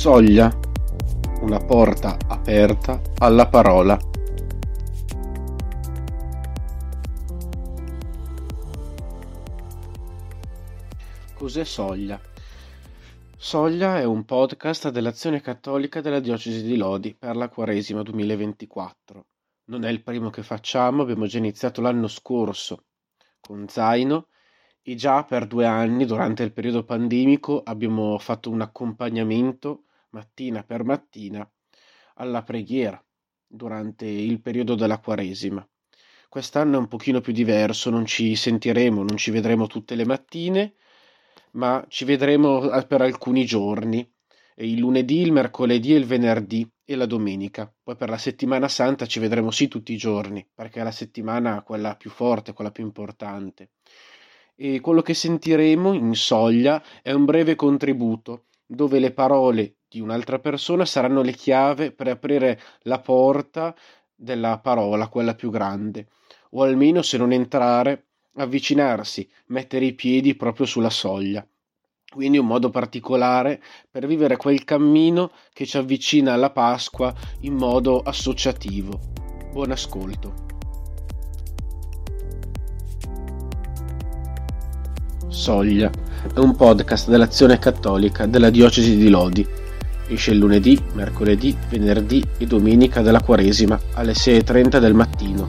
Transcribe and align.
Soglia, 0.00 0.50
una 1.42 1.58
porta 1.58 2.16
aperta 2.26 3.02
alla 3.18 3.46
parola. 3.48 3.98
Cos'è 11.34 11.64
Soglia? 11.64 12.18
Soglia 13.36 13.98
è 13.98 14.04
un 14.04 14.24
podcast 14.24 14.88
dell'Azione 14.88 15.42
Cattolica 15.42 16.00
della 16.00 16.20
Diocesi 16.20 16.62
di 16.62 16.78
Lodi 16.78 17.14
per 17.14 17.36
la 17.36 17.50
Quaresima 17.50 18.00
2024. 18.02 19.26
Non 19.64 19.84
è 19.84 19.90
il 19.90 20.02
primo 20.02 20.30
che 20.30 20.42
facciamo, 20.42 21.02
abbiamo 21.02 21.26
già 21.26 21.36
iniziato 21.36 21.82
l'anno 21.82 22.08
scorso 22.08 22.84
con 23.38 23.68
Zaino 23.68 24.28
e 24.80 24.94
già 24.94 25.24
per 25.24 25.46
due 25.46 25.66
anni 25.66 26.06
durante 26.06 26.42
il 26.42 26.54
periodo 26.54 26.84
pandemico 26.84 27.62
abbiamo 27.62 28.16
fatto 28.16 28.48
un 28.48 28.62
accompagnamento 28.62 29.84
mattina 30.10 30.62
per 30.62 30.84
mattina 30.84 31.48
alla 32.14 32.42
preghiera 32.42 33.02
durante 33.46 34.06
il 34.06 34.40
periodo 34.40 34.74
della 34.74 34.98
Quaresima. 34.98 35.66
Quest'anno 36.28 36.76
è 36.76 36.78
un 36.78 36.86
pochino 36.86 37.20
più 37.20 37.32
diverso, 37.32 37.90
non 37.90 38.06
ci 38.06 38.36
sentiremo, 38.36 39.02
non 39.02 39.16
ci 39.16 39.30
vedremo 39.32 39.66
tutte 39.66 39.96
le 39.96 40.04
mattine, 40.04 40.74
ma 41.52 41.84
ci 41.88 42.04
vedremo 42.04 42.68
per 42.86 43.00
alcuni 43.00 43.44
giorni, 43.44 44.08
il 44.56 44.78
lunedì, 44.78 45.20
il 45.20 45.32
mercoledì 45.32 45.92
il 45.92 46.04
venerdì 46.04 46.68
e 46.84 46.94
la 46.94 47.06
domenica. 47.06 47.72
Poi 47.82 47.96
per 47.96 48.10
la 48.10 48.18
settimana 48.18 48.68
santa 48.68 49.06
ci 49.06 49.18
vedremo 49.18 49.50
sì 49.50 49.66
tutti 49.66 49.92
i 49.92 49.96
giorni, 49.96 50.46
perché 50.54 50.80
è 50.80 50.84
la 50.84 50.92
settimana 50.92 51.62
quella 51.62 51.96
più 51.96 52.10
forte, 52.10 52.52
quella 52.52 52.70
più 52.70 52.84
importante. 52.84 53.70
E 54.54 54.80
quello 54.80 55.02
che 55.02 55.14
sentiremo 55.14 55.94
in 55.94 56.14
soglia 56.14 56.82
è 57.02 57.10
un 57.12 57.24
breve 57.24 57.54
contributo 57.54 58.46
dove 58.66 59.00
le 59.00 59.12
parole 59.12 59.78
di 59.90 59.98
un'altra 59.98 60.38
persona 60.38 60.84
saranno 60.84 61.20
le 61.20 61.32
chiave 61.32 61.90
per 61.90 62.06
aprire 62.06 62.60
la 62.82 63.00
porta 63.00 63.74
della 64.14 64.58
parola, 64.58 65.08
quella 65.08 65.34
più 65.34 65.50
grande, 65.50 66.06
o 66.50 66.62
almeno 66.62 67.02
se 67.02 67.18
non 67.18 67.32
entrare, 67.32 68.04
avvicinarsi, 68.36 69.28
mettere 69.46 69.86
i 69.86 69.94
piedi 69.94 70.36
proprio 70.36 70.64
sulla 70.64 70.90
soglia. 70.90 71.44
Quindi 72.08 72.38
un 72.38 72.46
modo 72.46 72.70
particolare 72.70 73.60
per 73.90 74.06
vivere 74.06 74.36
quel 74.36 74.62
cammino 74.62 75.32
che 75.52 75.66
ci 75.66 75.76
avvicina 75.76 76.34
alla 76.34 76.50
Pasqua 76.50 77.12
in 77.40 77.54
modo 77.54 78.00
associativo. 78.00 78.96
Buon 79.50 79.72
ascolto. 79.72 80.46
Soglia 85.26 85.90
è 86.32 86.38
un 86.38 86.54
podcast 86.54 87.08
dell'Azione 87.08 87.58
Cattolica 87.58 88.26
della 88.26 88.50
Diocesi 88.50 88.96
di 88.96 89.08
Lodi. 89.08 89.59
Esce 90.12 90.32
il 90.32 90.38
lunedì, 90.38 90.76
mercoledì, 90.94 91.56
venerdì 91.68 92.26
e 92.36 92.44
domenica 92.44 93.00
della 93.00 93.22
Quaresima 93.22 93.78
alle 93.94 94.12
6.30 94.12 94.80
del 94.80 94.92
mattino. 94.92 95.46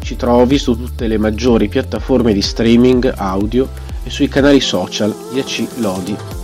Ci 0.00 0.16
trovi 0.16 0.58
su 0.58 0.76
tutte 0.76 1.06
le 1.06 1.18
maggiori 1.18 1.68
piattaforme 1.68 2.32
di 2.32 2.42
streaming 2.42 3.14
audio 3.16 3.68
e 4.02 4.10
sui 4.10 4.26
canali 4.26 4.58
social 4.58 5.14
10 5.32 5.68
Lodi. 5.76 6.41